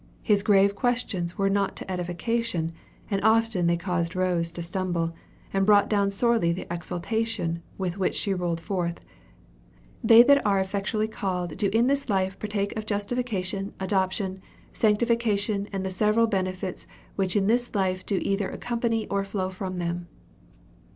His 0.23 0.41
grave 0.41 0.73
questions 0.73 1.37
were 1.37 1.47
not 1.47 1.75
to 1.75 1.91
edification, 1.91 2.71
and 3.11 3.23
often 3.23 3.67
they 3.67 3.77
caused 3.77 4.15
Rose 4.15 4.49
to 4.53 4.63
stumble, 4.63 5.13
and 5.53 5.63
brought 5.63 5.91
down 5.91 6.09
sorely 6.09 6.51
the 6.51 6.65
exultation 6.73 7.61
with 7.77 7.99
which 7.99 8.15
she 8.15 8.33
rolled 8.33 8.59
forth, 8.59 9.05
"They 10.03 10.23
that 10.23 10.43
are 10.43 10.59
effectually 10.59 11.07
called 11.07 11.55
do 11.55 11.69
in 11.71 11.85
this 11.85 12.09
life 12.09 12.39
partake 12.39 12.75
of 12.75 12.87
justification, 12.87 13.75
adoption, 13.79 14.41
sanctification, 14.73 15.67
and 15.71 15.85
the 15.85 15.91
several 15.91 16.25
benefits 16.25 16.87
which 17.15 17.35
in 17.35 17.45
this 17.45 17.75
life 17.75 18.03
do 18.03 18.17
either 18.23 18.49
accompany 18.49 19.05
or 19.07 19.23
flow 19.23 19.51
from 19.51 19.77
them." 19.77 20.07